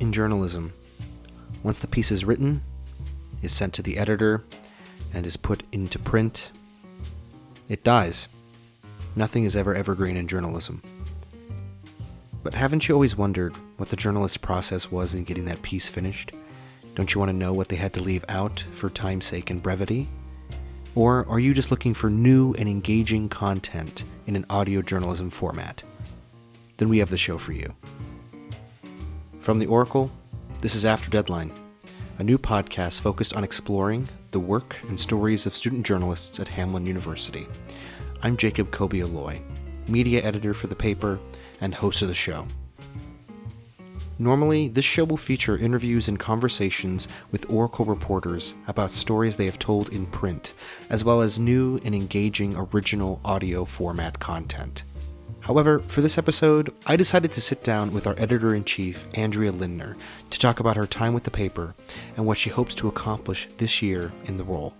[0.00, 0.72] in journalism.
[1.62, 2.62] Once the piece is written,
[3.42, 4.42] is sent to the editor,
[5.12, 6.50] and is put into print,
[7.68, 8.28] it dies.
[9.14, 10.82] Nothing is ever evergreen in journalism.
[12.42, 16.32] But haven't you always wondered what the journalist's process was in getting that piece finished?
[16.94, 19.62] Don't you want to know what they had to leave out for time's sake and
[19.62, 20.08] brevity?
[20.94, 25.84] Or are you just looking for new and engaging content in an audio journalism format?
[26.78, 27.74] Then we have the show for you.
[29.40, 30.10] From the Oracle,
[30.60, 31.50] this is After Deadline,
[32.18, 36.86] a new podcast focused on exploring the work and stories of student journalists at Hamline
[36.86, 37.48] University.
[38.22, 39.40] I'm Jacob Kobe Aloi,
[39.88, 41.18] media editor for the paper
[41.58, 42.46] and host of the show.
[44.18, 49.58] Normally, this show will feature interviews and conversations with Oracle reporters about stories they have
[49.58, 50.52] told in print,
[50.90, 54.84] as well as new and engaging original audio format content.
[55.40, 59.50] However, for this episode, I decided to sit down with our editor in chief, Andrea
[59.50, 59.96] Lindner,
[60.30, 61.74] to talk about her time with the paper
[62.16, 64.74] and what she hopes to accomplish this year in the role.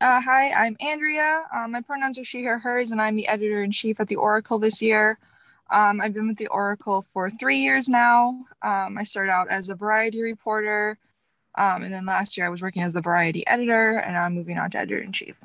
[0.00, 1.42] Uh, hi, I'm Andrea.
[1.52, 4.14] Um, my pronouns are she, her, hers, and I'm the editor in chief at the
[4.14, 5.18] Oracle this year.
[5.70, 8.44] Um, I've been with the Oracle for three years now.
[8.62, 10.98] Um, I started out as a variety reporter,
[11.58, 14.58] um, and then last year I was working as the variety editor, and I'm moving
[14.58, 15.36] on to editor in chief.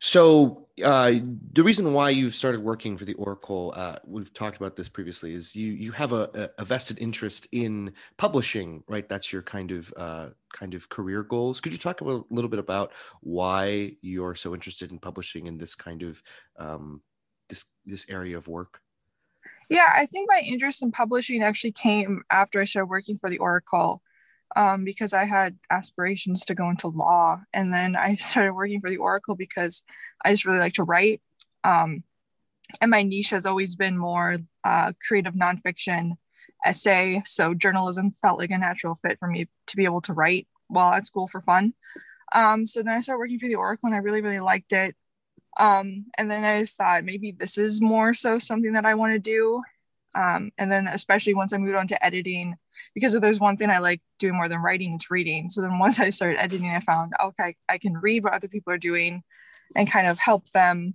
[0.00, 1.14] So uh,
[1.52, 5.32] the reason why you've started working for the Oracle, uh, we've talked about this previously,
[5.32, 9.08] is you you have a, a vested interest in publishing, right?
[9.08, 11.60] That's your kind of uh, kind of career goals.
[11.60, 15.74] Could you talk a little bit about why you're so interested in publishing in this
[15.74, 16.22] kind of
[16.58, 17.00] um,
[17.48, 18.80] this this area of work?
[19.70, 23.38] Yeah, I think my interest in publishing actually came after I started working for the
[23.38, 24.02] Oracle
[24.56, 27.40] um, because I had aspirations to go into law.
[27.52, 29.82] And then I started working for the Oracle because
[30.24, 31.20] I just really like to write.
[31.64, 32.04] Um,
[32.80, 36.12] and my niche has always been more uh, creative nonfiction
[36.64, 37.22] essay.
[37.24, 40.92] So journalism felt like a natural fit for me to be able to write while
[40.92, 41.74] at school for fun.
[42.34, 44.96] Um, so then I started working for the Oracle and I really, really liked it.
[45.58, 49.12] Um, and then I just thought maybe this is more so something that I want
[49.12, 49.62] to do.
[50.14, 52.56] Um, and then especially once I moved on to editing,
[52.94, 55.50] because if there's one thing I like doing more than writing, it's reading.
[55.50, 58.72] So then once I started editing, I found okay, I can read what other people
[58.72, 59.22] are doing
[59.76, 60.94] and kind of help them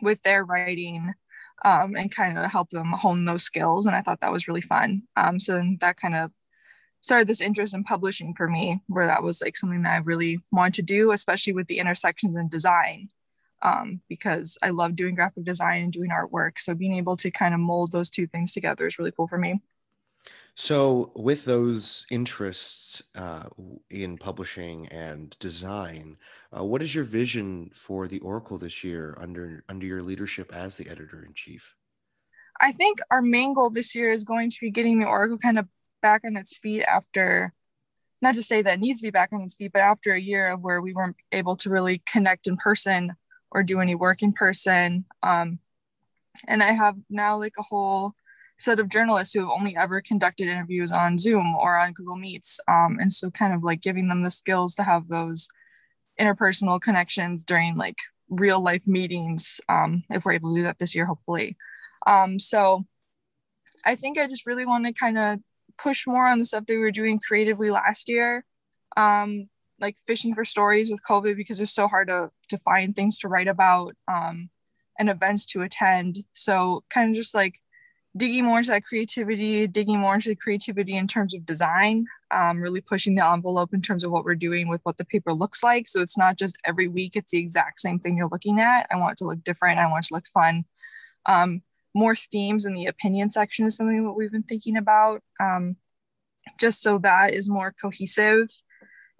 [0.00, 1.14] with their writing
[1.64, 3.86] um, and kind of help them hone those skills.
[3.86, 5.02] And I thought that was really fun.
[5.16, 6.30] Um, so then that kind of
[7.00, 10.40] started this interest in publishing for me, where that was like something that I really
[10.50, 13.08] wanted to do, especially with the intersections in design
[13.62, 16.58] um, because I love doing graphic design and doing artwork.
[16.58, 19.38] So being able to kind of mold those two things together is really cool for
[19.38, 19.60] me.
[20.54, 23.44] So, with those interests uh,
[23.90, 26.18] in publishing and design,
[26.56, 30.76] uh, what is your vision for the Oracle this year under under your leadership as
[30.76, 31.74] the editor in chief?
[32.60, 35.58] I think our main goal this year is going to be getting the Oracle kind
[35.58, 35.66] of
[36.02, 37.54] back on its feet after,
[38.20, 40.20] not to say that it needs to be back on its feet, but after a
[40.20, 43.14] year of where we weren't able to really connect in person
[43.50, 45.06] or do any work in person.
[45.22, 45.60] Um,
[46.46, 48.14] and I have now like a whole
[48.62, 52.60] set of journalists who have only ever conducted interviews on Zoom or on Google Meets.
[52.68, 55.48] Um, and so kind of like giving them the skills to have those
[56.20, 57.96] interpersonal connections during like
[58.28, 61.56] real life meetings, um, if we're able to do that this year, hopefully.
[62.06, 62.82] Um, so
[63.84, 65.40] I think I just really want to kind of
[65.78, 68.44] push more on the stuff that we were doing creatively last year.
[68.96, 69.48] Um,
[69.80, 73.28] like fishing for stories with COVID because it's so hard to to find things to
[73.28, 74.48] write about um,
[74.98, 76.24] and events to attend.
[76.32, 77.61] So kind of just like
[78.16, 82.60] digging more into that creativity, digging more into the creativity in terms of design, um,
[82.60, 85.62] really pushing the envelope in terms of what we're doing with what the paper looks
[85.62, 85.88] like.
[85.88, 88.86] So it's not just every week it's the exact same thing you're looking at.
[88.90, 89.78] I want it to look different.
[89.78, 90.64] I want it to look fun.
[91.24, 91.62] Um,
[91.94, 95.22] more themes in the opinion section is something that we've been thinking about.
[95.40, 95.76] Um,
[96.58, 98.48] just so that is more cohesive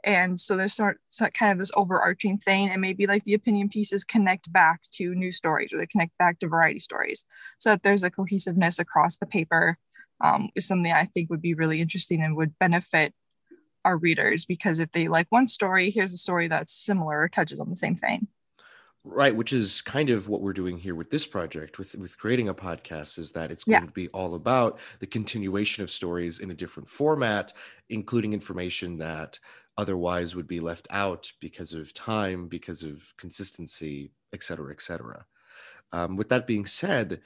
[0.05, 3.69] and so there's sort of kind of this overarching thing and maybe like the opinion
[3.69, 7.25] pieces connect back to news stories or they connect back to variety stories
[7.59, 9.79] so that there's a cohesiveness across the paper
[10.21, 13.15] um, is something i think would be really interesting and would benefit
[13.85, 17.61] our readers because if they like one story here's a story that's similar or touches
[17.61, 18.27] on the same thing
[19.05, 22.49] right which is kind of what we're doing here with this project with with creating
[22.49, 23.87] a podcast is that it's going yeah.
[23.87, 27.53] to be all about the continuation of stories in a different format
[27.89, 29.41] including information that
[29.77, 35.25] otherwise would be left out because of time, because of consistency, et cetera, et cetera.
[35.93, 37.21] Um, with that being said,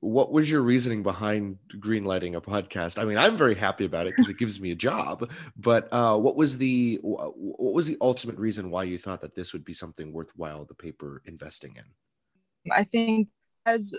[0.00, 3.00] what was your reasoning behind greenlighting a podcast?
[3.00, 5.30] I mean, I'm very happy about it because it gives me a job.
[5.56, 9.52] But uh, what was the what was the ultimate reason why you thought that this
[9.52, 12.72] would be something worthwhile the paper investing in?
[12.72, 13.28] I think
[13.64, 13.94] as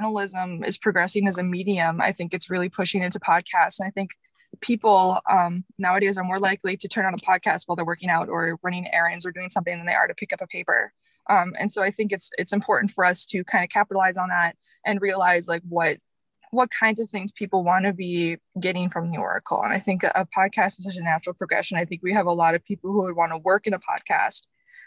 [0.00, 3.80] journalism is progressing as a medium, I think it's really pushing into podcasts.
[3.80, 4.12] And I think
[4.60, 8.28] people um, nowadays are more likely to turn on a podcast while they're working out
[8.28, 10.92] or running errands or doing something than they are to pick up a paper.
[11.30, 14.28] Um, and so I think it's it's important for us to kind of capitalize on
[14.28, 15.98] that and realize like what
[16.50, 19.60] what kinds of things people want to be getting from the Oracle.
[19.62, 21.78] And I think a podcast is such a natural progression.
[21.78, 23.80] I think we have a lot of people who would want to work in a
[23.80, 24.42] podcast.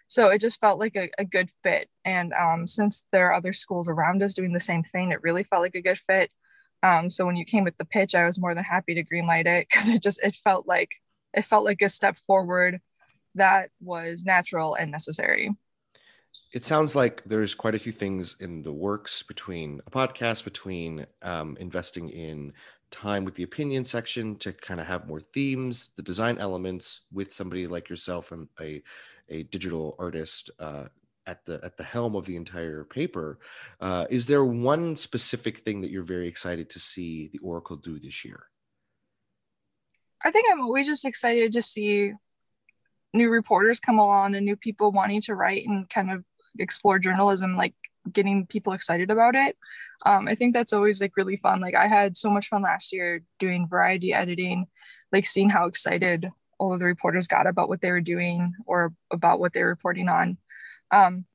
[0.07, 1.89] So it just felt like a, a good fit.
[2.05, 5.43] And um, since there are other schools around us doing the same thing, it really
[5.43, 6.31] felt like a good fit.
[6.83, 9.45] Um, so when you came with the pitch, I was more than happy to greenlight
[9.45, 10.91] it because it just it felt like
[11.33, 12.79] it felt like a step forward
[13.35, 15.51] that was natural and necessary.
[16.53, 21.05] It sounds like there's quite a few things in the works between a podcast, between
[21.21, 22.53] um, investing in
[22.89, 27.33] time with the opinion section to kind of have more themes, the design elements with
[27.33, 28.81] somebody like yourself and a
[29.29, 30.85] a digital artist uh,
[31.27, 33.37] at the at the helm of the entire paper.
[33.79, 37.99] Uh, is there one specific thing that you're very excited to see the Oracle do
[37.99, 38.45] this year?
[40.23, 42.13] I think I'm always just excited to see
[43.13, 46.23] new reporters come along and new people wanting to write and kind of
[46.59, 47.75] explore journalism like
[48.11, 49.57] getting people excited about it
[50.05, 52.93] um, i think that's always like really fun like i had so much fun last
[52.93, 54.65] year doing variety editing
[55.11, 58.93] like seeing how excited all of the reporters got about what they were doing or
[59.11, 60.37] about what they're reporting on
[60.91, 61.25] um,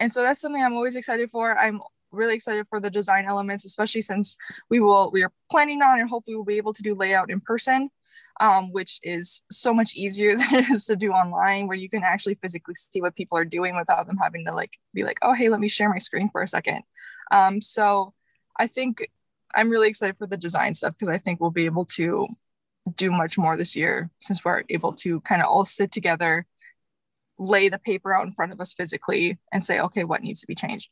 [0.00, 1.80] and so that's something i'm always excited for i'm
[2.10, 4.36] really excited for the design elements especially since
[4.70, 7.40] we will we are planning on and hopefully we'll be able to do layout in
[7.40, 7.90] person
[8.40, 12.02] um, which is so much easier than it is to do online, where you can
[12.02, 15.34] actually physically see what people are doing without them having to like be like, oh,
[15.34, 16.82] hey, let me share my screen for a second.
[17.30, 18.14] Um, so
[18.58, 19.08] I think
[19.54, 22.26] I'm really excited for the design stuff because I think we'll be able to
[22.96, 26.46] do much more this year since we're able to kind of all sit together,
[27.38, 30.46] lay the paper out in front of us physically, and say, okay, what needs to
[30.46, 30.90] be changed.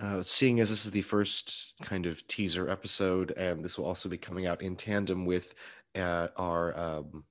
[0.00, 4.08] Uh, seeing as this is the first kind of teaser episode, and this will also
[4.08, 5.54] be coming out in tandem with
[5.96, 7.24] uh, our um,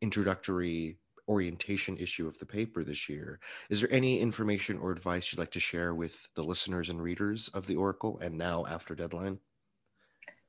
[0.00, 0.96] introductory
[1.28, 3.38] orientation issue of the paper this year.
[3.68, 7.48] Is there any information or advice you'd like to share with the listeners and readers
[7.52, 9.38] of the Oracle and now after deadline?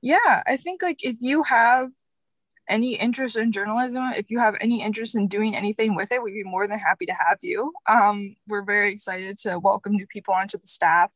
[0.02, 1.90] Yeah, I think like if you have
[2.70, 6.32] any interest in journalism, if you have any interest in doing anything with it, we'd
[6.32, 7.74] be more than happy to have you.
[7.88, 11.14] Um, we're very excited to welcome new people onto the staff.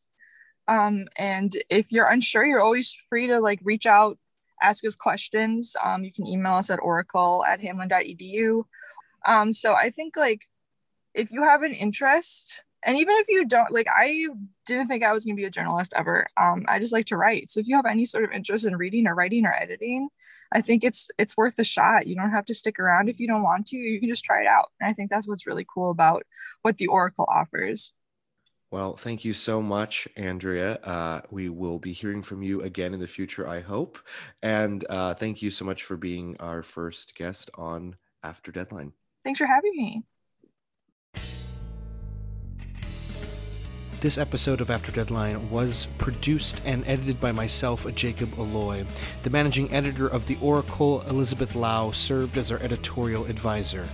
[0.67, 4.17] Um, and if you're unsure, you're always free to like reach out,
[4.61, 5.75] ask us questions.
[5.81, 8.63] Um, you can email us at oracle at hamline.edu.
[9.25, 10.45] Um, so I think like
[11.13, 14.27] if you have an interest, and even if you don't, like I
[14.65, 16.27] didn't think I was gonna be a journalist ever.
[16.35, 17.49] Um, I just like to write.
[17.49, 20.09] So if you have any sort of interest in reading or writing or editing,
[20.53, 22.07] I think it's it's worth the shot.
[22.07, 23.77] You don't have to stick around if you don't want to.
[23.77, 24.71] You can just try it out.
[24.79, 26.23] And I think that's what's really cool about
[26.61, 27.91] what the Oracle offers.
[28.69, 30.75] Well, thank you so much, Andrea.
[30.77, 33.99] Uh, we will be hearing from you again in the future, I hope.
[34.41, 38.93] And uh, thank you so much for being our first guest on After Deadline.
[39.23, 40.03] Thanks for having me.
[44.03, 48.85] This episode of After Deadline was produced and edited by myself, Jacob Aloi.
[49.23, 53.87] The managing editor of The Oracle, Elizabeth Lowe, served as our editorial advisor.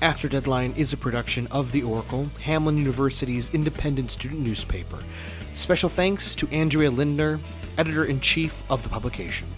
[0.00, 5.00] After Deadline is a production of The Oracle, Hamline University's independent student newspaper.
[5.54, 7.40] Special thanks to Andrea Lindner,
[7.76, 9.48] editor in chief of the publication.